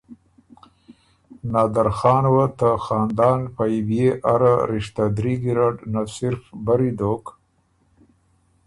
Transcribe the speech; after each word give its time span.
نادرخان 1.51 2.23
وه 2.33 2.45
ته 2.57 2.69
خاندان 2.85 3.39
پئ 3.55 3.75
بيې 3.87 4.09
اره 4.33 4.53
رشته 4.71 5.03
دري 5.17 5.33
ګیرډ 5.43 5.75
نۀ 5.91 6.03
صرف 6.15 6.41
بري 6.65 6.91
دوک 6.97 7.25